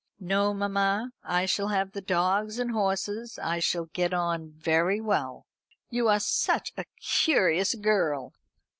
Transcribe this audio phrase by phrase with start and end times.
[0.19, 3.37] "No, mamma; I shall have the dogs and horses.
[3.37, 5.45] I shall get on very well."
[5.91, 8.33] "You are such a curious girl.